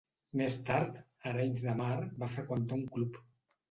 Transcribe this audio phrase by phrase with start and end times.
[0.39, 3.27] Més tard, a Arenys de Mar va freqüentar un club.